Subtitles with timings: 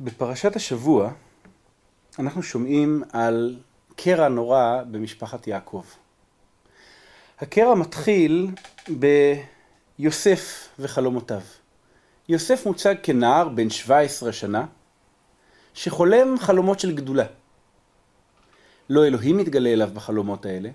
[0.00, 1.12] בפרשת השבוע
[2.18, 3.56] אנחנו שומעים על
[3.96, 5.84] קרע נורא במשפחת יעקב.
[7.40, 8.50] הקרע מתחיל
[9.98, 11.40] ביוסף וחלומותיו.
[12.28, 14.66] יוסף מוצג כנער בן 17 שנה,
[15.74, 17.24] שחולם חלומות של גדולה.
[18.90, 20.70] לא אלוהים מתגלה אליו בחלומות האלה,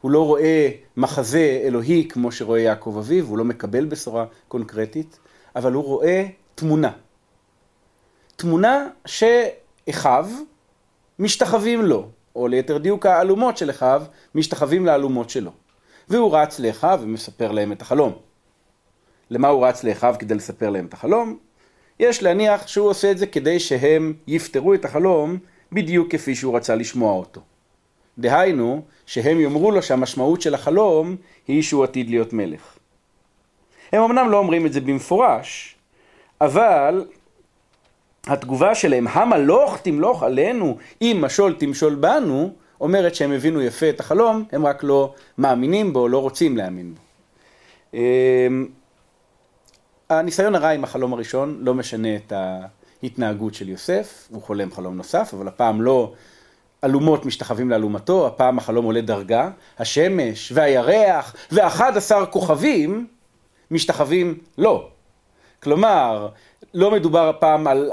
[0.00, 5.18] הוא לא רואה מחזה אלוהי כמו שרואה יעקב אביו, הוא לא מקבל בשורה קונקרטית,
[5.56, 6.92] אבל הוא רואה תמונה.
[8.40, 10.26] תמונה שאחיו
[11.18, 14.02] משתחווים לו, או ליתר דיוק האלומות של אחיו
[14.34, 15.50] משתחווים לאלומות שלו.
[16.08, 18.12] והוא רץ לאחיו ומספר להם את החלום.
[19.30, 21.38] למה הוא רץ לאחיו כדי לספר להם את החלום?
[22.00, 25.38] יש להניח שהוא עושה את זה כדי שהם יפתרו את החלום
[25.72, 27.40] בדיוק כפי שהוא רצה לשמוע אותו.
[28.18, 31.16] דהיינו, שהם יאמרו לו שהמשמעות של החלום
[31.48, 32.78] היא שהוא עתיד להיות מלך.
[33.92, 35.76] הם אמנם לא אומרים את זה במפורש,
[36.40, 37.04] אבל
[38.26, 44.44] התגובה שלהם, המלוך תמלוך עלינו, אם משול תמשול בנו, אומרת שהם הבינו יפה את החלום,
[44.52, 47.00] הם רק לא מאמינים בו, לא רוצים להאמין בו.
[47.94, 48.68] אמ,
[50.10, 52.32] הניסיון הרע עם החלום הראשון לא משנה את
[53.02, 56.12] ההתנהגות של יוסף, הוא חולם חלום נוסף, אבל הפעם לא
[56.84, 63.06] אלומות משתחווים לאלומתו, הפעם החלום עולה דרגה, השמש והירח ואחד עשר כוכבים
[63.70, 64.88] משתחווים לו.
[65.62, 66.28] כלומר,
[66.74, 67.92] לא מדובר הפעם על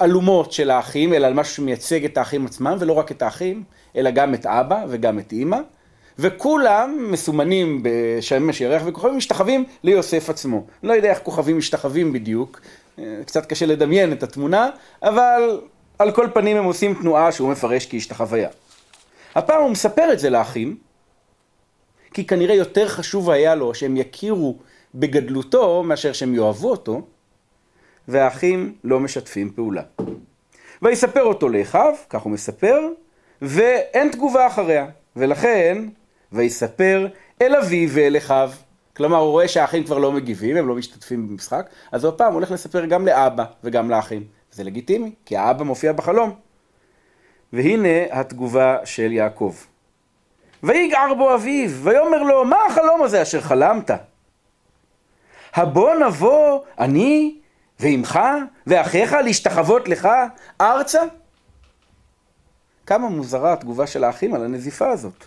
[0.00, 3.62] האלומות של האחים, אלא על משהו שמייצג את האחים עצמם, ולא רק את האחים,
[3.96, 5.58] אלא גם את אבא וגם את אימא,
[6.18, 10.64] וכולם מסומנים בשמש ירח וכוכבים משתחווים ליוסף עצמו.
[10.82, 12.60] לא יודע איך כוכבים משתחווים בדיוק,
[13.26, 14.70] קצת קשה לדמיין את התמונה,
[15.02, 15.60] אבל
[15.98, 18.48] על כל פנים הם עושים תנועה שהוא מפרש כהשתחוויה.
[19.34, 20.76] הפעם הוא מספר את זה לאחים,
[22.14, 24.56] כי כנראה יותר חשוב היה לו שהם יכירו
[24.94, 27.02] בגדלותו מאשר שהם יאהבו אותו,
[28.08, 29.82] והאחים לא משתפים פעולה.
[30.82, 32.88] ויספר אותו לאחיו, כך הוא מספר,
[33.42, 35.84] ואין תגובה אחריה, ולכן
[36.32, 37.08] ויספר
[37.42, 38.50] אל אביו ואל אחיו.
[38.96, 42.84] כלומר, הוא רואה שהאחים כבר לא מגיבים, הם לא משתתפים במשחק, אז הוא הולך לספר
[42.84, 44.24] גם לאבא וגם לאחים.
[44.52, 46.34] זה לגיטימי, כי האבא מופיע בחלום.
[47.52, 49.54] והנה התגובה של יעקב.
[50.62, 53.90] ויגער בו אביו, ויאמר לו, מה החלום הזה אשר חלמת?
[55.54, 57.38] הבוא נבוא אני
[57.80, 58.18] ועמך
[58.66, 60.08] ואחיך להשתחוות לך
[60.60, 61.02] ארצה?
[62.86, 65.24] כמה מוזרה התגובה של האחים על הנזיפה הזאת.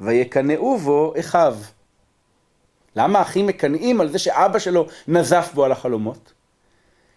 [0.00, 1.56] ויקנאו בו אחיו.
[2.96, 6.32] למה האחים מקנאים על זה שאבא שלו נזף בו על החלומות?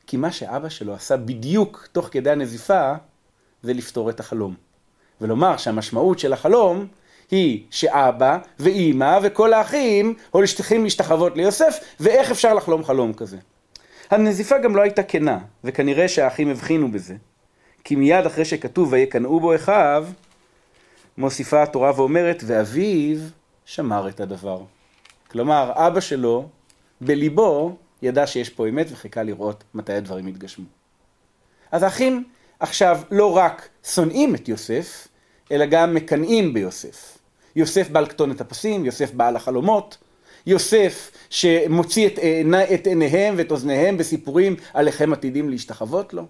[0.08, 2.94] כי מה שאבא שלו עשה בדיוק תוך כדי הנזיפה
[3.64, 4.56] זה לפתור את החלום.
[5.22, 6.88] ולומר שהמשמעות של החלום
[7.32, 13.38] היא שאבא ואימא וכל האחים הולכים להשתחוות ליוסף, ואיך אפשר לחלום חלום כזה.
[14.10, 17.16] הנזיפה גם לא הייתה כנה, וכנראה שהאחים הבחינו בזה.
[17.84, 20.08] כי מיד אחרי שכתוב ויקנאו בו אחיו,
[21.18, 23.18] מוסיפה התורה ואומרת, ואביו
[23.66, 24.62] שמר את הדבר.
[25.32, 26.48] כלומר, אבא שלו,
[27.02, 30.66] בליבו, ידע שיש פה אמת וחיכה לראות מתי הדברים יתגשמו.
[31.72, 32.24] אז האחים
[32.60, 35.08] עכשיו לא רק שונאים את יוסף,
[35.52, 37.19] אלא גם מקנאים ביוסף.
[37.56, 39.98] יוסף בעל כתונת הפסים, יוסף בעל החלומות,
[40.46, 46.26] יוסף שמוציא את, עיני, את עיניהם ואת אוזניהם בסיפורים על איך הם עתידים להשתחוות לו.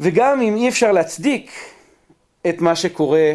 [0.00, 1.50] וגם אם אי אפשר להצדיק
[2.48, 3.32] את מה שקורה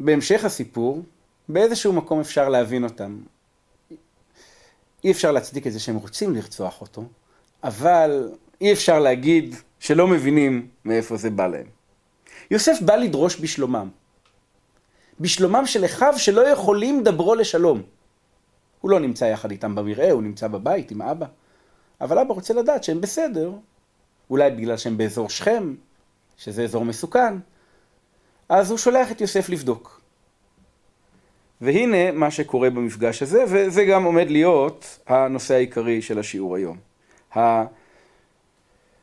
[0.00, 1.02] בהמשך הסיפור,
[1.48, 3.18] באיזשהו מקום אפשר להבין אותם.
[5.04, 7.04] אי אפשר להצדיק את זה שהם רוצים לרצוח אותו,
[7.64, 11.66] אבל אי אפשר להגיד שלא מבינים מאיפה זה בא להם.
[12.50, 13.88] יוסף בא לדרוש בשלומם.
[15.20, 17.82] בשלומם של אחיו שלא יכולים דברו לשלום.
[18.80, 21.26] הוא לא נמצא יחד איתם במרעה, הוא נמצא בבית עם אבא.
[22.00, 23.52] אבל אבא רוצה לדעת שהם בסדר,
[24.30, 25.74] אולי בגלל שהם באזור שכם,
[26.36, 27.34] שזה אזור מסוכן,
[28.48, 30.00] אז הוא שולח את יוסף לבדוק.
[31.60, 36.76] והנה מה שקורה במפגש הזה, וזה גם עומד להיות הנושא העיקרי של השיעור היום.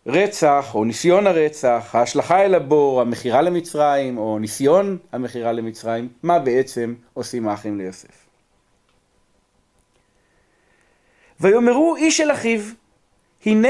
[0.06, 6.94] הרצח או ניסיון הרצח, ההשלכה אל הבור, המכירה למצרים או ניסיון המכירה למצרים, מה בעצם
[7.14, 8.26] עושים האחים ליוסף.
[11.40, 12.60] ויאמרו איש אל אחיו,
[13.46, 13.70] הנה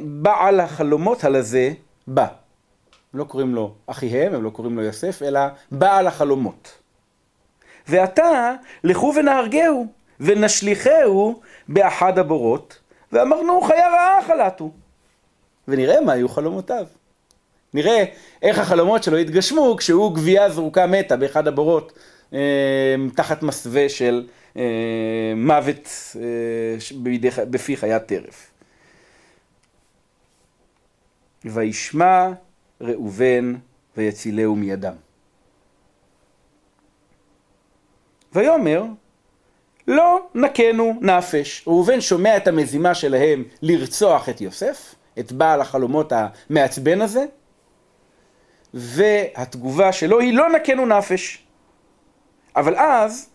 [0.00, 1.72] בעל החלומות הלזה
[2.06, 2.26] בא.
[3.12, 5.40] הם לא קוראים לו אחיהם, הם לא קוראים לו יוסף, אלא
[5.70, 6.78] בעל החלומות.
[7.88, 8.54] ועתה
[8.84, 9.86] לכו ונהרגהו,
[10.20, 12.78] ונשליכהו באחד הבורות,
[13.12, 14.70] ואמרנו חיה רעה חלטו.
[15.68, 16.86] ונראה מה היו חלומותיו.
[17.74, 18.04] נראה
[18.42, 21.92] איך החלומות שלו התגשמו כשהוא גבייה זרוקה מתה באחד הבורות
[22.32, 24.26] אה, תחת מסווה של
[24.56, 25.88] אה, מוות
[26.20, 28.50] אה, בפי חיית טרף.
[31.44, 32.28] וישמע
[32.80, 33.54] ראובן
[33.96, 34.94] ויצילהו מידם.
[38.32, 38.84] ויאמר
[39.88, 41.64] לא נכנו נפש.
[41.66, 47.24] ראובן שומע את המזימה שלהם לרצוח את יוסף, את בעל החלומות המעצבן הזה,
[48.74, 51.44] והתגובה שלו היא לא נכנו נפש.
[52.56, 53.30] אבל אז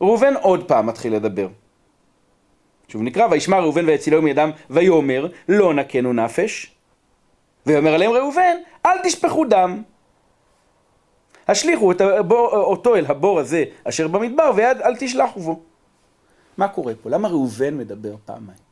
[0.00, 1.48] ראובן עוד פעם מתחיל לדבר.
[2.88, 6.74] שוב נקרא, וישמע ראובן ויצילהו מידם ויאמר לא נכנו נפש.
[7.66, 9.82] ויאמר עליהם ראובן אל תשפכו דם.
[11.48, 15.60] השליכו את הבור, אותו אל הבור הזה אשר במדבר ויד אל תשלחו בו.
[16.56, 17.10] מה קורה פה?
[17.10, 18.69] למה ראובן מדבר פעמיים?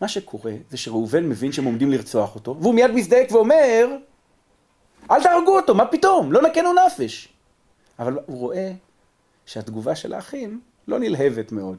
[0.00, 3.96] מה שקורה זה שראובן מבין שהם עומדים לרצוח אותו והוא מיד מזדעק ואומר
[5.10, 6.32] אל תהרגו אותו, מה פתאום?
[6.32, 7.28] לא נקנו נפש.
[7.98, 8.72] אבל הוא רואה
[9.46, 11.78] שהתגובה של האחים לא נלהבת מאוד.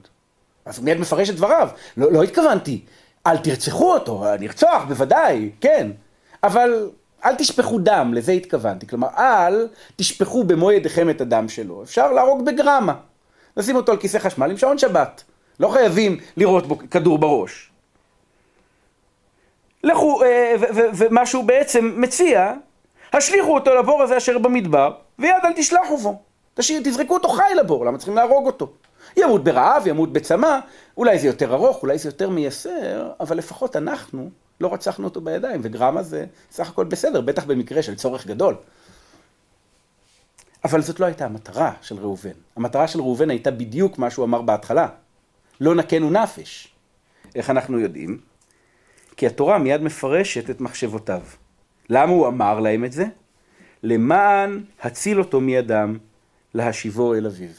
[0.66, 1.70] אז הוא מיד מפרש את דבריו.
[1.98, 2.82] לא, לא התכוונתי,
[3.28, 5.92] אל תרצחו אותו, נרצוח, בוודאי, כן.
[6.44, 6.90] אבל
[7.26, 8.88] אל תשפכו דם, לזה התכוונתי.
[8.88, 11.84] כלומר, אל תשפכו במו ידיכם את הדם שלו.
[11.84, 12.96] אפשר להרוג בגרמה.
[13.58, 15.24] לשים אותו על כיסא חשמל עם שעון שבת.
[15.60, 17.72] לא חייבים לירות בו כדור בראש.
[19.86, 20.56] לכו, אה,
[20.94, 22.54] ומה שהוא בעצם מציע,
[23.14, 26.22] השליכו אותו לבור הזה אשר במדבר, ויד אל תשלחו בו.
[26.54, 28.72] תשאיר, תזרקו אותו חי לבור, למה צריכים להרוג אותו?
[29.18, 30.60] ימות ברעב, ימות בצמא,
[30.98, 34.30] אולי זה יותר ארוך, אולי זה יותר מייסר, אבל לפחות אנחנו
[34.62, 38.56] לא רצחנו אותו בידיים, וגרמה זה סך הכל בסדר, בטח במקרה של צורך גדול.
[40.64, 42.30] אבל זאת לא הייתה המטרה של ראובן.
[42.56, 44.88] המטרה של ראובן הייתה בדיוק מה שהוא אמר בהתחלה.
[45.62, 46.76] לא נכנו נפש.
[47.36, 48.20] איך אנחנו יודעים?
[49.18, 51.22] כי התורה מיד מפרשת את מחשבותיו.
[51.90, 53.06] למה הוא אמר להם את זה?
[53.84, 55.98] למען הציל אותו מידם,
[56.54, 57.50] להשיבו אל אביו.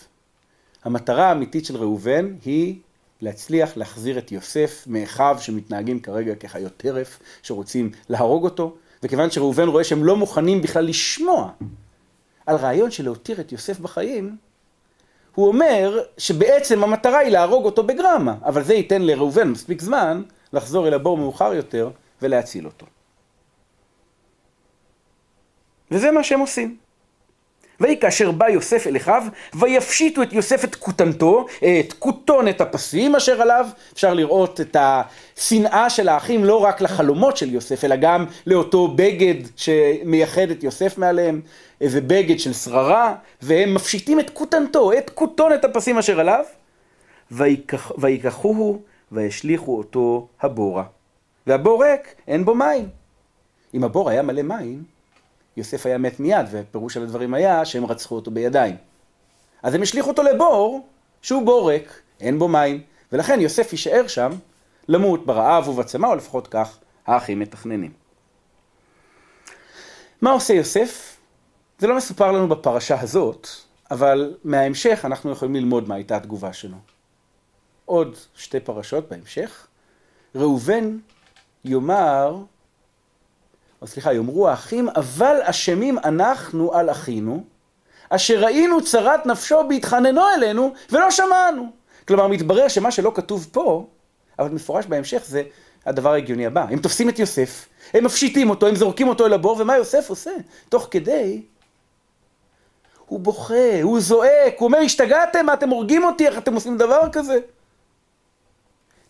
[0.84, 2.78] המטרה האמיתית של ראובן היא
[3.20, 9.84] להצליח להחזיר את יוסף מאחיו שמתנהגים כרגע כחיות טרף, שרוצים להרוג אותו, וכיוון שראובן רואה
[9.84, 11.50] שהם לא מוכנים בכלל לשמוע
[12.46, 14.36] על רעיון של להותיר את יוסף בחיים,
[15.34, 20.88] הוא אומר שבעצם המטרה היא להרוג אותו בגרמה, אבל זה ייתן לראובן מספיק זמן לחזור
[20.88, 21.90] אל הבור מאוחר יותר
[22.22, 22.86] ולהציל אותו.
[25.90, 26.76] וזה מה שהם עושים.
[27.80, 29.22] ויהי כאשר בא יוסף אל אחיו,
[29.54, 33.66] ויפשיטו את יוסף את כותנתו, את כותונת הפסים אשר עליו.
[33.92, 39.34] אפשר לראות את השנאה של האחים לא רק לחלומות של יוסף, אלא גם לאותו בגד
[39.56, 41.40] שמייחד את יוסף מעליהם,
[41.80, 46.44] איזה בגד של שררה, והם מפשיטים את כותנתו, את כותונת הפסים אשר עליו,
[47.98, 48.82] ויקחוהו
[49.12, 50.84] וישליכו אותו הבורה.
[51.46, 52.88] והבור ריק, אין בו מים.
[53.74, 54.84] אם הבור היה מלא מים,
[55.56, 58.76] יוסף היה מת מיד, ופירוש של הדברים היה שהם רצחו אותו בידיים.
[59.62, 60.86] אז הם השליכו אותו לבור,
[61.22, 62.82] שהוא בור ריק, אין בו מים,
[63.12, 64.30] ולכן יוסף יישאר שם
[64.88, 67.92] למות ברעב ובצמא, או לפחות כך האחים מתכננים.
[70.22, 71.16] מה עושה יוסף?
[71.78, 73.48] זה לא מסופר לנו בפרשה הזאת,
[73.90, 76.76] אבל מההמשך אנחנו יכולים ללמוד מה הייתה התגובה שלו.
[77.86, 79.66] עוד שתי פרשות בהמשך.
[80.34, 80.98] ראובן
[81.64, 82.36] יאמר
[83.82, 87.44] או סליחה, יאמרו האחים, אבל אשמים אנחנו על אחינו,
[88.10, 91.70] אשר ראינו צרת נפשו בהתחננו אלינו, ולא שמענו.
[92.08, 93.86] כלומר, מתברר שמה שלא כתוב פה,
[94.38, 95.42] אבל מפורש בהמשך, זה
[95.86, 96.66] הדבר ההגיוני הבא.
[96.70, 100.30] הם תופסים את יוסף, הם מפשיטים אותו, הם זורקים אותו אל הבור, ומה יוסף עושה?
[100.68, 101.42] תוך כדי,
[103.06, 105.46] הוא בוכה, הוא זועק, הוא אומר, השתגעתם?
[105.46, 106.26] מה אתם הורגים אותי?
[106.26, 107.38] איך אתם עושים דבר כזה?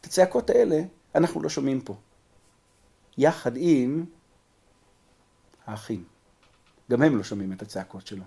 [0.07, 0.81] הצעקות האלה
[1.15, 1.95] אנחנו לא שומעים פה.
[3.19, 4.05] יחד עם
[5.67, 6.05] האחים.
[6.91, 8.25] גם הם לא שומעים את הצעקות שלו.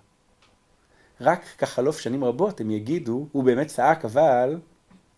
[1.22, 4.60] רק כחלוף שנים רבות הם יגידו, הוא באמת צעק, אבל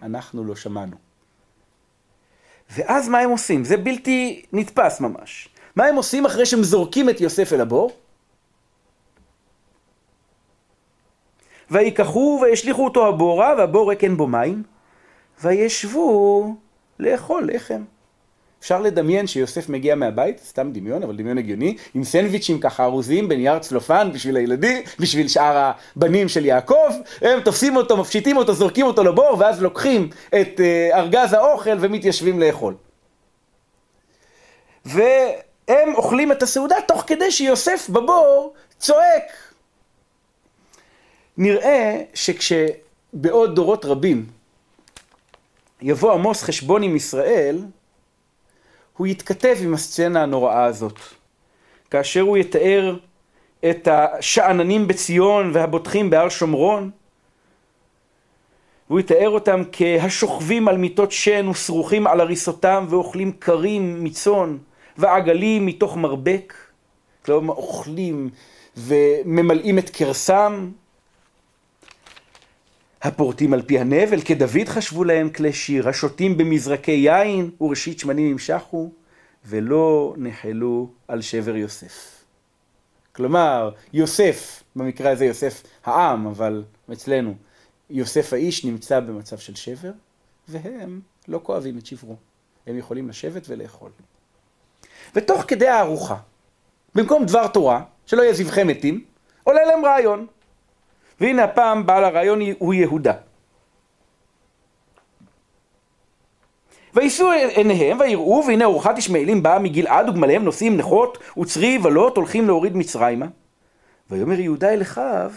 [0.01, 0.97] אנחנו לא שמענו.
[2.69, 3.63] ואז מה הם עושים?
[3.63, 5.49] זה בלתי נתפס ממש.
[5.75, 7.91] מה הם עושים אחרי שהם זורקים את יוסף אל הבור?
[11.71, 14.63] ויקחו וישליכו אותו הבורה, והבור ריק אין בו מים,
[15.43, 16.55] וישבו
[16.99, 17.83] לאכול לחם.
[18.61, 23.59] אפשר לדמיין שיוסף מגיע מהבית, סתם דמיון, אבל דמיון הגיוני, עם סנדוויצ'ים ככה ארוזים בנייר
[23.59, 26.89] צלופן בשביל הילדים, בשביל שאר הבנים של יעקב,
[27.21, 32.39] הם תופסים אותו, מפשיטים אותו, זורקים אותו לבור, ואז לוקחים את uh, ארגז האוכל ומתיישבים
[32.39, 32.75] לאכול.
[34.85, 39.23] והם אוכלים את הסעודה תוך כדי שיוסף בבור צועק.
[41.37, 44.40] נראה שכשבעוד דורות רבים
[45.81, 47.65] יבוא עמוס חשבון עם ישראל,
[48.97, 50.99] הוא יתכתב עם הסצנה הנוראה הזאת.
[51.91, 52.97] כאשר הוא יתאר
[53.69, 56.89] את השאננים בציון והבוטחים בהר שומרון,
[58.87, 64.57] הוא יתאר אותם כהשוכבים על מיטות שן ושרוכים על הריסותם ואוכלים קרים מצאן,
[64.97, 66.53] ועגלים מתוך מרבק,
[67.25, 68.29] כלומר אוכלים
[68.77, 70.71] וממלאים את קרסם.
[73.01, 78.91] הפורטים על פי הנבל, כדוד חשבו להם כלי שיר, השותים במזרקי יין וראשית שמנים ימשכו,
[79.45, 82.23] ולא נחלו על שבר יוסף.
[83.15, 87.35] כלומר, יוסף, במקרה הזה יוסף העם, אבל אצלנו,
[87.89, 89.91] יוסף האיש נמצא במצב של שבר,
[90.47, 92.15] והם לא כואבים את שברו.
[92.67, 93.91] הם יכולים לשבת ולאכול.
[95.15, 96.17] ותוך כדי הארוחה,
[96.95, 99.03] במקום דבר תורה, שלא יהיה זבחי מתים,
[99.43, 100.27] עולה להם רעיון.
[101.21, 103.13] והנה הפעם בעל הרעיון הוא יהודה.
[106.93, 112.75] ויישאו עיניהם ויראו והנה אורחת ישמעאלים באה מגלעד וגמליהם נושאים נכות וצרי ולוט הולכים להוריד
[112.75, 113.25] מצרימה.
[114.09, 115.31] ויאמר יהודה אל אחיו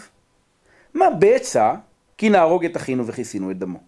[0.93, 1.73] מה בצע
[2.17, 3.79] כי נהרוג את אחינו וכיסינו את דמו.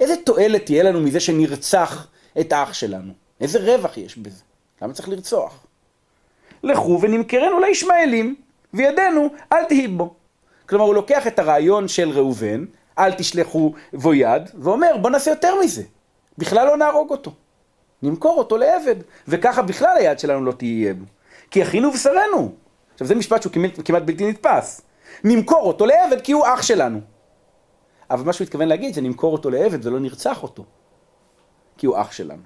[0.00, 2.08] איזה תועלת תהיה לנו מזה שנרצח
[2.40, 3.12] את האח שלנו?
[3.40, 4.42] איזה רווח יש בזה?
[4.82, 5.66] למה צריך לרצוח?
[6.62, 8.34] לכו ונמכרנו לישמעאלים
[8.74, 10.14] וידנו אל תהי בו.
[10.68, 12.64] כלומר הוא לוקח את הרעיון של ראובן,
[12.98, 15.82] אל תשלחו בו יד, ואומר בוא נעשה יותר מזה,
[16.38, 17.32] בכלל לא נהרוג אותו.
[18.02, 18.96] נמכור אותו לעבד,
[19.28, 21.04] וככה בכלל היד שלנו לא תהיה בו.
[21.50, 22.52] כי אחינו ובשרנו.
[22.92, 24.80] עכשיו זה משפט שהוא כמעט, כמעט בלתי נתפס.
[25.24, 27.00] נמכור אותו לעבד כי הוא אח שלנו.
[28.10, 30.64] אבל מה שהוא התכוון להגיד זה נמכור אותו לעבד ולא נרצח אותו.
[31.76, 32.42] כי הוא אח שלנו.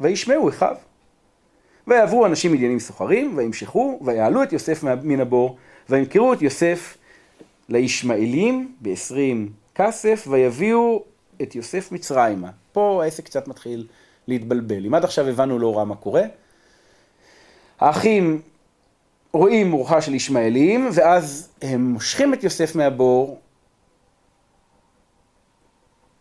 [0.00, 0.76] וישמעו אחיו.
[1.86, 5.56] ויעברו אנשים מדיינים סוחרים, וימשכו, ויעלו את יוסף מן הבור,
[5.88, 6.96] וימכרו את יוסף
[7.68, 11.04] לישמעאלים בעשרים כסף, ויביאו
[11.42, 12.50] את יוסף מצרימה.
[12.72, 13.86] פה העסק קצת מתחיל
[14.28, 14.86] להתבלבל.
[14.86, 16.22] אם עד עכשיו הבנו לא רע מה קורה,
[17.80, 18.40] האחים
[19.32, 23.40] רואים מורחה של ישמעאלים, ואז הם מושכים את יוסף מהבור,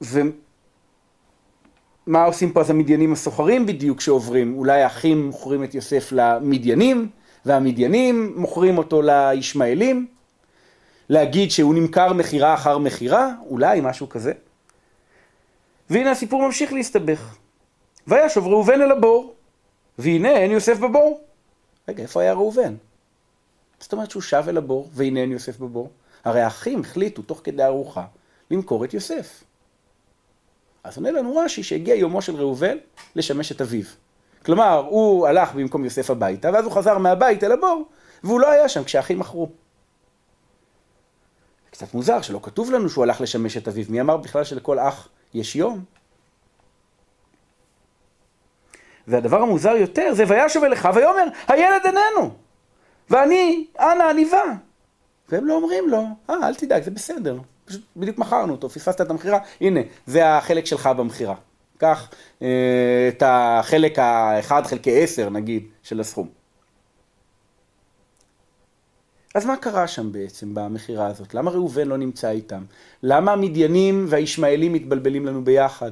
[0.01, 0.23] ומה
[2.25, 4.57] עושים פה אז המדיינים הסוחרים בדיוק שעוברים?
[4.57, 7.09] אולי האחים מוכרים את יוסף למדיינים,
[7.45, 10.07] והמדיינים מוכרים אותו לישמעאלים?
[11.09, 13.31] להגיד שהוא נמכר מכירה אחר מכירה?
[13.45, 14.33] אולי משהו כזה.
[15.89, 17.35] והנה הסיפור ממשיך להסתבך.
[18.07, 19.35] וישוב ראובן אל הבור,
[19.99, 21.21] והנה אין יוסף בבור.
[21.87, 22.75] רגע, איפה היה ראובן?
[23.79, 25.89] זאת אומרת שהוא שב אל הבור, והנה אין יוסף בבור.
[26.25, 28.05] הרי האחים החליטו תוך כדי ארוחה
[28.51, 29.43] למכור את יוסף.
[30.83, 32.77] אז עונה לנו רש"י שהגיע יומו של ראובן
[33.15, 33.85] לשמש את אביו.
[34.45, 37.85] כלומר, הוא הלך במקום יוסף הביתה, ואז הוא חזר מהבית אל הבור,
[38.23, 39.49] והוא לא היה שם כשהאחים מכרו.
[41.75, 43.85] קצת מוזר שלא כתוב לנו שהוא הלך לשמש את אביו.
[43.89, 45.83] מי אמר בכלל שלכל אח יש יום?
[49.07, 52.31] והדבר המוזר יותר זה וישב אליך ויאמר הילד איננו
[53.09, 54.43] ואני אנא עניבה
[55.29, 57.37] והם לא אומרים לו אה אל תדאג זה בסדר.
[57.65, 59.39] פשוט בדיוק מכרנו אותו פספסת את המכירה.
[59.61, 61.35] הנה זה החלק שלך במכירה.
[61.77, 62.09] קח
[62.41, 62.47] אה,
[63.07, 66.44] את החלק האחד חלקי עשר נגיד של הסכום
[69.35, 71.33] אז מה קרה שם בעצם במכירה הזאת?
[71.33, 72.63] למה ראובן לא נמצא איתם?
[73.03, 75.91] למה המדיינים והישמעאלים מתבלבלים לנו ביחד?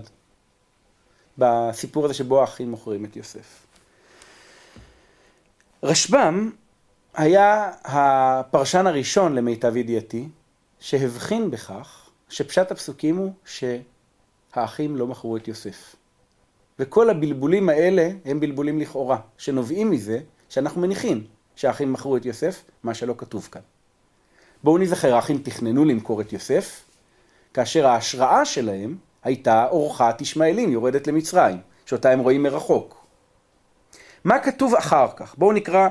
[1.37, 3.65] בסיפור הזה שבו האחים מוכרים את יוסף.
[5.83, 6.51] רשב"ם
[7.13, 10.27] היה הפרשן הראשון למיטב ידיעתי
[10.79, 15.95] שהבחין בכך שפשט הפסוקים הוא שהאחים לא מכרו את יוסף.
[16.79, 20.19] וכל הבלבולים האלה הם בלבולים לכאורה, שנובעים מזה
[20.49, 23.61] שאנחנו מניחים שהאחים מכרו את יוסף, מה שלא כתוב כאן.
[24.63, 26.83] בואו נזכר, האחים תכננו למכור את יוסף,
[27.53, 33.05] כאשר ההשראה שלהם הייתה אורחת ישמעאלים יורדת למצרים, שאותה הם רואים מרחוק.
[34.23, 35.35] מה כתוב אחר כך?
[35.37, 35.89] בואו נקרא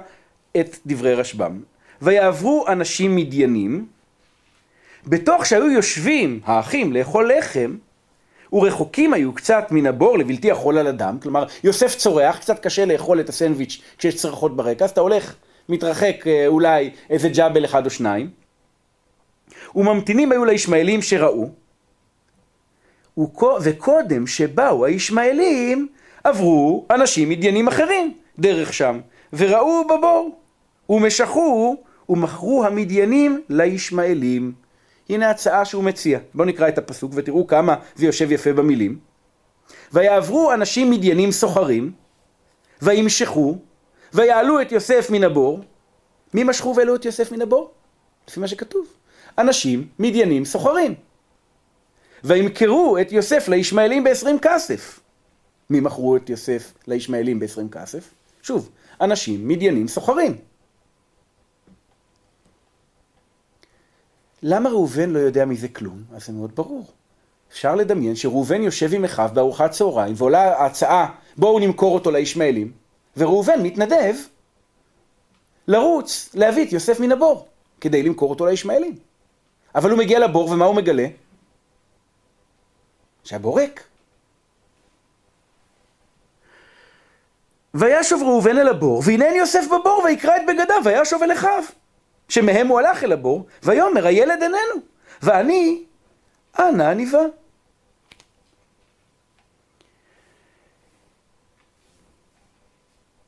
[0.60, 1.60] את דברי רשב"ם.
[2.02, 3.86] ויעברו אנשים מדיינים,
[5.06, 7.76] בתוך שהיו יושבים האחים לאכול לחם,
[8.52, 13.20] ורחוקים היו קצת מן הבור לבלתי יכול על אדם, כלומר יוסף צורח, קצת קשה לאכול
[13.20, 15.34] את הסנדוויץ' כשיש צרחות ברקע, אז אתה הולך,
[15.68, 18.30] מתרחק אה, אולי איזה ג'אבל אחד או שניים,
[19.74, 21.48] וממתינים היו לישמעאלים שראו,
[23.62, 25.88] וקודם שבאו הישמעאלים,
[26.24, 29.00] עברו אנשים מדיינים אחרים דרך שם,
[29.32, 30.38] וראו בבור,
[30.88, 31.76] ומשכו
[32.08, 34.52] ומכרו המדיינים לישמעאלים.
[35.08, 36.18] הנה הצעה שהוא מציע.
[36.34, 38.98] בואו נקרא את הפסוק ותראו כמה זה יושב יפה במילים.
[39.92, 41.92] ויעברו אנשים מדיינים סוחרים,
[42.82, 43.56] וימשכו,
[44.14, 45.60] ויעלו את יוסף מן הבור.
[46.34, 47.70] מי משכו והעלו את יוסף מן הבור?
[48.28, 48.86] לפי מה שכתוב.
[49.38, 50.94] אנשים מדיינים סוחרים.
[52.24, 55.00] וימכרו את יוסף לישמעאלים בעשרים כסף.
[55.70, 58.10] מי מכרו את יוסף לישמעאלים בעשרים כסף?
[58.42, 60.38] שוב, אנשים מדיינים סוחרים.
[64.42, 66.02] למה ראובן לא יודע מזה כלום?
[66.14, 66.86] אז זה מאוד ברור.
[67.52, 72.72] אפשר לדמיין שראובן יושב עם אחיו בארוחת צהריים ועולה ההצעה בואו נמכור אותו לישמעאלים
[73.16, 74.14] וראובן מתנדב
[75.68, 77.48] לרוץ, להביא את יוסף מן הבור,
[77.80, 78.96] כדי למכור אותו לישמעאלים.
[79.74, 81.06] אבל הוא מגיע לבור, ומה הוא מגלה?
[83.24, 83.84] שהבור ריק.
[87.74, 91.64] וישוב ראובן אל הבור, והנני יוסף בבור, ויקרא את בגדיו, וישוב אל אחיו.
[92.28, 94.82] שמהם הוא הלך אל הבור, ויאמר הילד איננו,
[95.22, 95.84] ואני
[96.58, 97.22] אנה הניבה.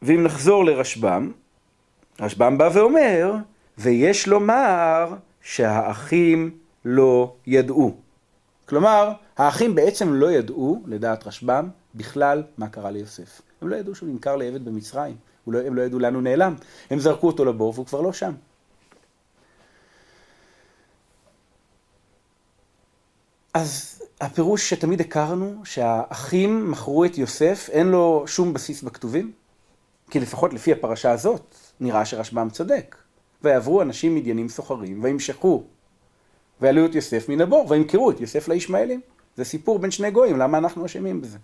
[0.05, 1.33] ואם נחזור לרשב"ם,
[2.21, 3.35] רשב"ם בא ואומר,
[3.79, 6.51] ויש לומר שהאחים
[6.85, 7.97] לא ידעו.
[8.69, 13.41] כלומר, האחים בעצם לא ידעו, לדעת רשב"ם, בכלל מה קרה ליוסף.
[13.63, 16.55] הם לא ידעו שהוא נמכר לעבד במצרים, לא, הם לא ידעו לאן הוא נעלם.
[16.91, 18.33] הם זרקו אותו לבור והוא כבר לא שם.
[23.55, 29.33] אז הפירוש שתמיד הכרנו, שהאחים מכרו את יוסף, אין לו שום בסיס בכתובים,
[30.11, 32.97] כי לפחות לפי הפרשה הזאת, נראה שרשב"ם צודק.
[33.43, 35.65] ויעברו אנשים מדיינים סוחרים, וימשכו,
[36.61, 39.01] ויעלו את יוסף מן הבור, וימכרו את יוסף לישמעאלים.
[39.37, 41.39] זה סיפור בין שני גויים, למה אנחנו אשמים בזה?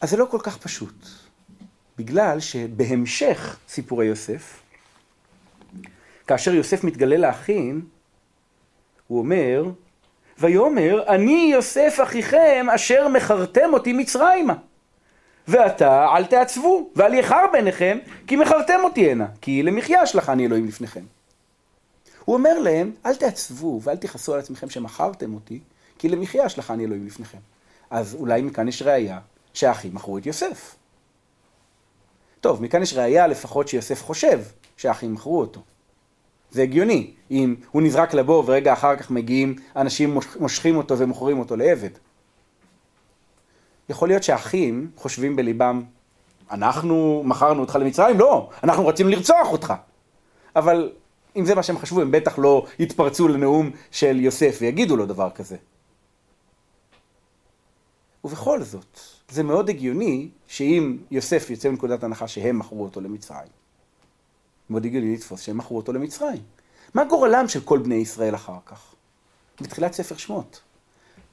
[0.00, 1.06] אז זה לא כל כך פשוט,
[1.98, 4.62] בגלל שבהמשך סיפורי יוסף,
[6.26, 7.88] כאשר יוסף מתגלה לאחים,
[9.06, 9.64] הוא אומר,
[10.38, 14.54] ויאמר, אני יוסף אחיכם אשר מכרתם אותי מצרימה.
[15.48, 21.04] ועתה אל תעצבו, ואל יחר ביניכם, כי מכרתם אותי הנה, כי למחיה שלחני אלוהים לפניכם.
[22.24, 25.60] הוא אומר להם, אל תעצבו ואל תכעסו על עצמכם שמכרתם אותי,
[25.98, 27.38] כי למחיה שלחני אלוהים לפניכם.
[27.90, 29.18] אז אולי מכאן יש ראייה
[29.54, 30.76] שהאחים מכרו את יוסף.
[32.40, 34.40] טוב, מכאן יש ראייה לפחות שיוסף חושב
[34.76, 35.60] שהאחים מכרו אותו.
[36.50, 41.56] זה הגיוני, אם הוא נזרק לבור ורגע אחר כך מגיעים אנשים מושכים אותו ומוכרים אותו
[41.56, 41.90] לעבד.
[43.90, 45.82] יכול להיות שהאחים חושבים בליבם,
[46.50, 48.18] אנחנו מכרנו אותך למצרים?
[48.18, 49.74] לא, אנחנו רצינו לרצוח אותך.
[50.56, 50.92] אבל
[51.36, 55.30] אם זה מה שהם חשבו, הם בטח לא יתפרצו לנאום של יוסף ויגידו לו דבר
[55.30, 55.56] כזה.
[58.24, 63.48] ובכל זאת, זה מאוד הגיוני שאם יוסף יוצא מנקודת הנחה שהם מכרו אותו למצרים,
[64.70, 66.42] מאוד הגיוני לתפוס שהם מכרו אותו למצרים.
[66.94, 68.94] מה גורלם של כל בני ישראל אחר כך?
[69.60, 70.60] בתחילת ספר שמות.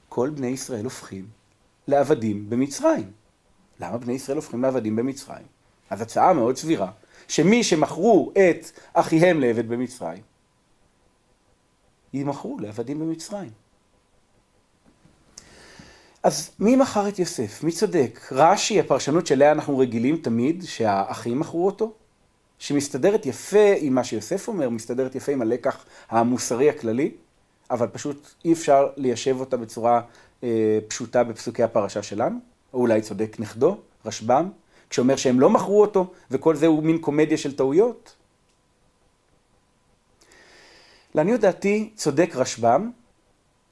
[0.08, 1.37] כל בני ישראל הופכים
[1.88, 3.10] לעבדים במצרים.
[3.80, 5.46] למה בני ישראל הופכים לעבדים במצרים?
[5.90, 6.90] אז הצעה מאוד סבירה,
[7.28, 10.22] שמי שמכרו את אחיהם לעבד במצרים,
[12.12, 13.50] יימכרו לעבדים במצרים.
[16.22, 17.64] אז מי מכר את יוסף?
[17.64, 18.20] מי צודק?
[18.32, 21.92] רש"י, הפרשנות שאליה אנחנו רגילים תמיד, שהאחים מכרו אותו?
[22.58, 27.10] שמסתדרת יפה עם מה שיוסף אומר, מסתדרת יפה עם הלקח המוסרי הכללי,
[27.70, 30.00] אבל פשוט אי אפשר ליישב אותה בצורה
[30.88, 32.38] פשוטה בפסוקי הפרשה שלנו,
[32.74, 34.50] או אולי צודק נכדו, רשב"ם,
[34.90, 38.14] כשאומר שהם לא מכרו אותו, וכל זה הוא מין קומדיה של טעויות.
[41.14, 42.90] לעניות דעתי צודק רשב"ם,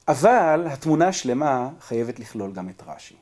[0.07, 3.15] אבל התמונה השלמה חייבת לכלול גם את רש"י.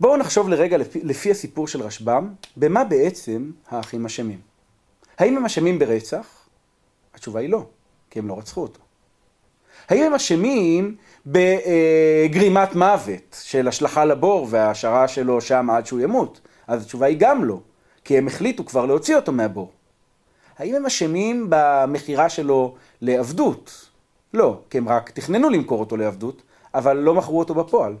[0.00, 4.40] בואו נחשוב לרגע לפי, לפי הסיפור של רשב"ם, במה בעצם האחים אשמים.
[5.18, 6.48] האם הם אשמים ברצח?
[7.14, 7.66] התשובה היא לא,
[8.10, 8.80] כי הם לא רצחו אותו.
[9.88, 16.40] האם הם אשמים בגרימת מוות של השלכה לבור וההשארה שלו שם עד שהוא ימות?
[16.66, 17.58] אז התשובה היא גם לא,
[18.04, 19.70] כי הם החליטו כבר להוציא אותו מהבור.
[20.58, 23.90] האם הם אשמים במכירה שלו לעבדות?
[24.34, 26.42] לא, כי הם רק תכננו למכור אותו לעבדות,
[26.74, 27.96] אבל לא מכרו אותו בפועל.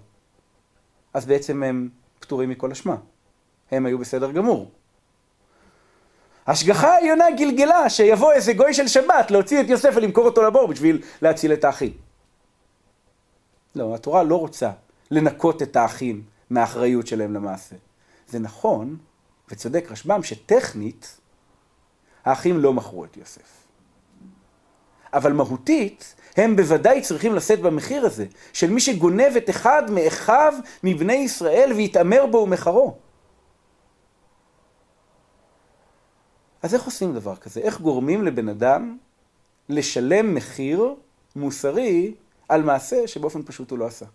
[1.14, 1.88] אז בעצם הם
[2.20, 2.96] פטורים מכל אשמה.
[3.70, 4.70] הם היו בסדר גמור.
[6.46, 11.02] השגחה העליונה גלגלה שיבוא איזה גוי של שבת להוציא את יוסף ולמכור אותו לבור בשביל
[11.22, 11.92] להציל את האחים.
[13.74, 14.70] לא, התורה לא רוצה
[15.10, 17.76] לנקות את האחים מהאחריות שלהם למעשה.
[18.28, 18.96] זה נכון,
[19.48, 21.20] וצודק רשב"ם, שטכנית
[22.24, 23.64] האחים לא מכרו את יוסף.
[25.12, 30.54] אבל מהותית, הם בוודאי צריכים לשאת במחיר הזה, של מי שגונב את אחד מאחיו
[30.84, 32.96] מבני ישראל והתעמר בו ומחרו.
[36.64, 37.60] אז איך עושים דבר כזה?
[37.60, 38.96] איך גורמים לבן אדם
[39.68, 40.94] לשלם מחיר
[41.36, 42.14] מוסרי
[42.48, 44.06] על מעשה שבאופן פשוט הוא לא עשה?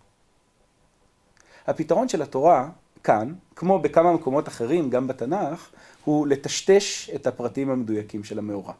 [1.67, 2.69] הפתרון של התורה
[3.03, 5.69] כאן, כמו בכמה מקומות אחרים, גם בתנ"ך,
[6.05, 8.73] הוא לטשטש את הפרטים המדויקים של המאורע.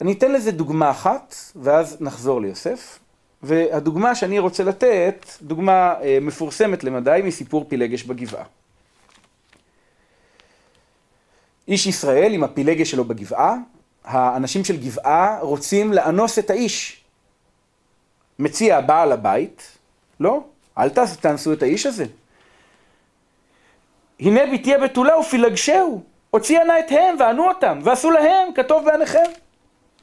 [0.00, 2.98] אני אתן לזה דוגמה אחת, ואז נחזור ליוסף.
[3.42, 8.44] והדוגמה שאני רוצה לתת, דוגמה אה, מפורסמת למדי מסיפור פילגש בגבעה.
[11.68, 13.56] איש ישראל עם הפילגש שלו בגבעה,
[14.04, 17.04] האנשים של גבעה רוצים לאנוס את האיש.
[18.38, 19.78] מציע בעל הבית,
[20.20, 20.44] לא,
[20.78, 20.88] אל
[21.20, 22.04] תאנסו את האיש הזה.
[24.20, 29.30] הנה בתי הבתולה ופילגשהו, הוציאה נא את הם וענו אותם, ועשו להם כטוב בעיניכם.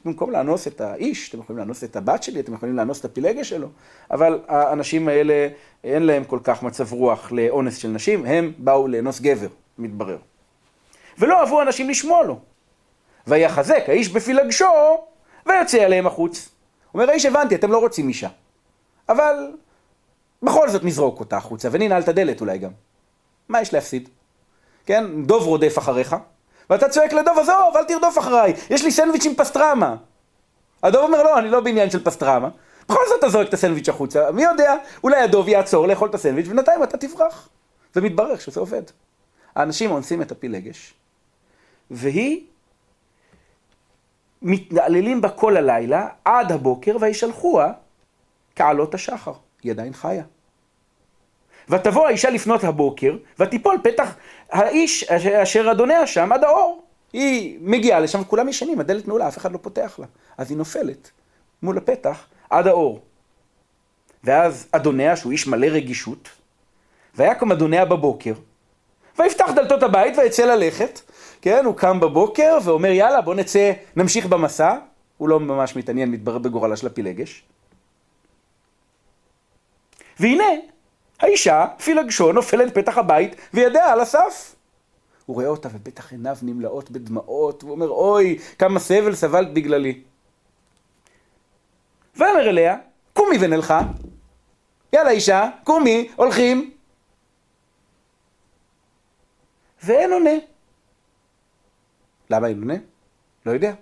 [0.04, 3.48] במקום לאנוס את האיש, אתם יכולים לאנוס את הבת שלי, אתם יכולים לאנוס את הפילגש
[3.48, 3.68] שלו,
[4.10, 5.48] אבל האנשים האלה,
[5.84, 9.48] אין להם כל כך מצב רוח לאונס של נשים, הם באו לאנוס גבר,
[9.78, 10.18] מתברר.
[11.18, 12.38] ולא אהבו אנשים לשמוע לו.
[13.26, 14.64] ויחזק האיש בפילגשו,
[15.46, 16.48] ויוצא עליהם החוץ.
[16.94, 18.28] אומר האיש, הבנתי, אתם לא רוצים אישה.
[19.08, 19.52] אבל
[20.42, 22.70] בכל זאת נזרוק אותה החוצה, וננעל את הדלת אולי גם.
[23.48, 24.08] מה יש להפסיד?
[24.86, 26.16] כן, דוב רודף אחריך,
[26.70, 29.96] ואתה צועק לדוב, עזוב, אל תרדוף אחריי, יש לי סנדוויץ' עם פסטרמה.
[30.82, 32.48] הדוב אומר, לא, אני לא בעניין של פסטרמה.
[32.88, 34.74] בכל זאת אתה זורק את הסנדוויץ' החוצה, מי יודע,
[35.04, 37.48] אולי הדוב יעצור לאכול את הסנדוויץ', ובינתיים אתה תברח.
[37.96, 38.82] ומתברר שזה עובד.
[39.54, 40.94] האנשים אונסים את הפילגש,
[41.90, 42.44] והיא
[44.42, 47.72] מתעללים בה כל הלילה עד הבוקר וישלחוה
[48.56, 49.32] כעלות השחר.
[49.62, 50.24] היא עדיין חיה.
[51.68, 54.14] ותבוא האישה לפנות הבוקר, ותיפול פתח
[54.50, 55.04] האיש
[55.42, 56.82] אשר אדוניה שם עד האור.
[57.12, 60.06] היא מגיעה לשם, וכולם ישנים, הדלת נעולה, אף אחד לא פותח לה.
[60.36, 61.10] אז היא נופלת
[61.62, 63.00] מול הפתח עד האור.
[64.24, 66.28] ואז אדוניה, שהוא איש מלא רגישות,
[67.14, 68.32] ויקם אדוניה בבוקר,
[69.18, 71.00] ויפתח דלתות הבית ויצא ללכת,
[71.42, 74.76] כן, הוא קם בבוקר ואומר יאללה בוא נצא, נמשיך במסע,
[75.16, 77.44] הוא לא ממש מתעניין, מתברר בגורלה של הפילגש.
[80.20, 80.44] והנה,
[81.20, 84.54] האישה, פילגשו, נופלת פתח הבית וידיה על הסף.
[85.26, 90.00] הוא רואה אותה ובטח עיניו נמלאות בדמעות, הוא אומר אוי, כמה סבל סבלת בגללי.
[92.16, 92.76] ואומר אליה,
[93.12, 93.80] קומי ונלכה.
[94.92, 96.75] יאללה אישה, קומי, הולכים.
[99.86, 100.30] ואין עונה.
[102.30, 102.74] למה אין עונה?
[103.46, 103.74] לא יודע.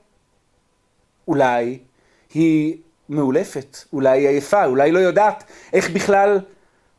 [1.29, 1.79] אולי
[2.35, 2.77] היא
[3.09, 6.41] מאולפת, אולי היא עייפה, אולי לא יודעת איך בכלל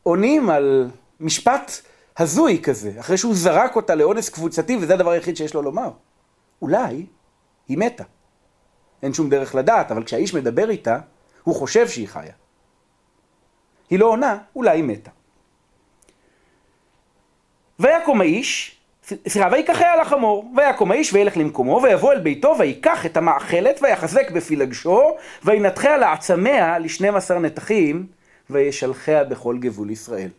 [0.04, 0.89] עונים על
[1.20, 1.72] משפט
[2.18, 5.91] הזוי כזה, אחרי שהוא זרק אותה לאונס קבוצתי, וזה הדבר היחיד שיש לו לומר.
[6.62, 7.06] אולי
[7.68, 8.04] היא מתה.
[9.04, 11.00] אין שום דרך לדעת, אבל כשהאיש מדבר איתה,
[11.44, 12.34] הוא חושב שהיא חיה.
[13.89, 15.12] היא לא עונה, אולי היא מתה.
[17.80, 23.18] ויקום האיש, סליחה, ויקחה על החמור, ויקום האיש וילך למקומו, ויבוא אל ביתו, ויקח את
[23.18, 28.08] המאכלת, ויחזק בפילגשו, וינתחיה לעצמיה לשנים עשר נתחים,
[28.50, 30.30] וישלחיה בכל גבול ישראל.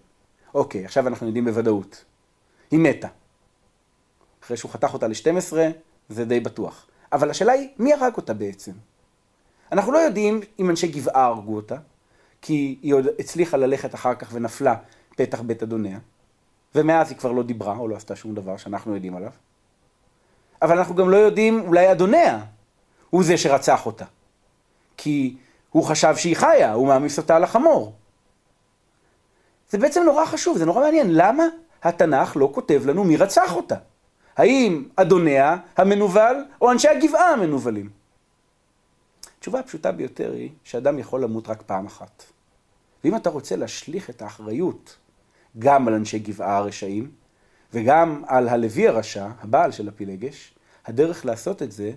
[0.54, 2.04] אוקיי, עכשיו אנחנו יודעים בוודאות.
[2.70, 3.08] היא מתה.
[4.44, 5.56] אחרי שהוא חתך אותה ל-12,
[6.08, 6.86] זה די בטוח.
[7.12, 8.72] אבל השאלה היא, מי הרג אותה בעצם?
[9.72, 11.76] אנחנו לא יודעים אם אנשי גבעה הרגו אותה,
[12.42, 14.74] כי היא עוד הצליחה ללכת אחר כך ונפלה
[15.16, 15.98] פתח בית אדוניה,
[16.76, 19.30] ומאז היא כבר לא דיברה או לא עשתה שום דבר שאנחנו יודעים עליו.
[20.62, 22.44] אבל אנחנו גם לא יודעים, אולי אדוניה
[23.10, 24.04] הוא זה שרצח אותה.
[24.96, 25.36] כי
[25.70, 27.94] הוא חשב שהיא חיה, הוא מעמיס אותה על החמור.
[29.70, 31.14] זה בעצם נורא חשוב, זה נורא מעניין.
[31.14, 31.44] למה
[31.82, 33.76] התנ"ך לא כותב לנו מי רצח אותה?
[34.36, 37.90] האם אדוניה המנוול או אנשי הגבעה המנוולים?
[39.38, 42.24] התשובה הפשוטה ביותר היא שאדם יכול למות רק פעם אחת.
[43.04, 44.96] ואם אתה רוצה להשליך את האחריות
[45.58, 47.10] גם על אנשי גבעה הרשעים
[47.72, 50.54] וגם על הלוי הרשע, הבעל של הפילגש,
[50.86, 51.92] הדרך לעשות את זה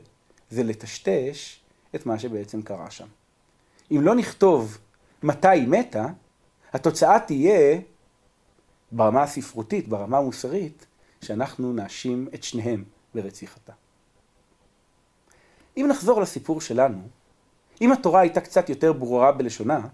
[0.50, 1.60] זה לטשטש
[1.96, 3.08] את מה שבעצם קרה שם.
[3.92, 4.78] אם לא נכתוב
[5.24, 6.06] מתי היא מתה,
[6.74, 7.80] התוצאה תהיה,
[8.92, 10.86] ברמה הספרותית, ברמה המוסרית,
[11.22, 12.84] שאנחנו נאשים את שניהם
[13.16, 13.74] ברציחתה.
[15.78, 17.02] אם נחזור לסיפור שלנו,
[17.82, 19.88] אם התורה הייתה קצת יותר ברורה בלשונה,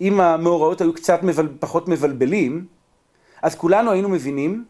[0.00, 1.48] אם המאורעות היו קצת מבל...
[1.60, 2.66] פחות מבלבלים,
[3.42, 4.64] אז כולנו היינו מבינים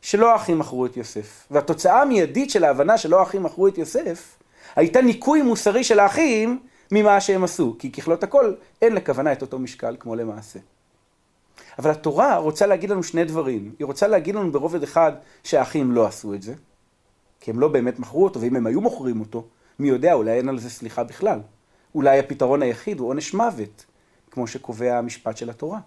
[0.00, 1.46] שלא האחים מכרו את יוסף.
[1.50, 4.38] והתוצאה המיידית של ההבנה שלא האחים מכרו את יוסף,
[4.76, 6.60] הייתה ניקוי מוסרי של האחים
[6.92, 10.58] ממה שהם עשו, כי ככלות הכל אין לכוונה את אותו משקל כמו למעשה.
[11.78, 13.74] אבל התורה רוצה להגיד לנו שני דברים.
[13.78, 15.12] היא רוצה להגיד לנו ברובד אחד
[15.44, 16.54] שהאחים לא עשו את זה,
[17.40, 19.44] כי הם לא באמת מכרו אותו, ואם הם היו מוכרים אותו,
[19.78, 21.40] מי יודע, אולי אין על זה סליחה בכלל.
[21.94, 23.84] אולי הפתרון היחיד הוא עונש מוות,
[24.36, 25.78] כמו שקובע המשפט של התורה.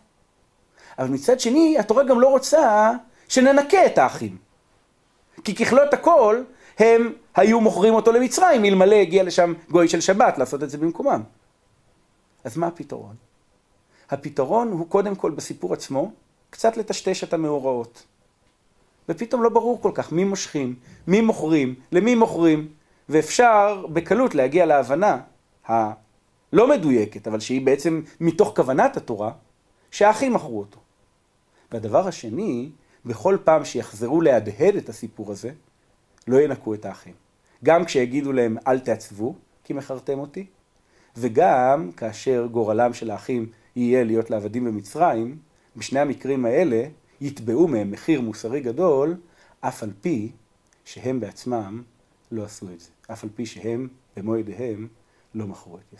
[1.00, 2.92] אבל מצד שני, התורה גם לא רוצה
[3.28, 4.38] שננקה את האחים.
[5.44, 6.44] כי ככלות הכל,
[6.80, 11.24] הם היו מוכרים אותו למצרים, אלמלא הגיע לשם גוי של שבת לעשות את זה במקומם.
[12.44, 13.16] אז מה הפתרון?
[14.10, 16.12] הפתרון הוא קודם כל בסיפור עצמו,
[16.50, 18.04] קצת לטשטש את המאורעות.
[19.10, 20.76] ופתאום לא ברור כל כך מי מושכים,
[21.08, 22.68] מי מוכרים, למי מוכרים,
[23.10, 25.20] ואפשר בקלות להגיע להבנה
[26.54, 29.32] הלא מדויקת, אבל שהיא בעצם מתוך כוונת התורה,
[29.92, 30.80] שהאחים מכרו אותו.
[31.72, 32.70] והדבר השני,
[33.06, 35.52] בכל פעם שיחזרו להדהד את הסיפור הזה,
[36.28, 37.14] לא ינקו את האחים.
[37.64, 40.46] גם כשיגידו להם אל תעצבו, כי מכרתם אותי,
[41.18, 45.38] וגם כאשר גורלם של האחים יהיה להיות לעבדים במצרים,
[45.76, 46.84] בשני המקרים האלה
[47.22, 49.18] יתבעו מהם מחיר מוסרי גדול,
[49.62, 50.32] אף על פי
[50.86, 51.84] שהם בעצמם
[52.32, 52.90] לא עשו את זה.
[53.12, 54.88] אף על פי שהם, במו ידיהם,
[55.36, 55.98] לא מכרו את יוסף.